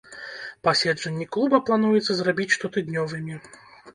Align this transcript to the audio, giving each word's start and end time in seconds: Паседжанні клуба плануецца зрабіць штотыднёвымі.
Паседжанні 0.67 1.27
клуба 1.35 1.59
плануецца 1.67 2.11
зрабіць 2.21 2.55
штотыднёвымі. 2.57 3.37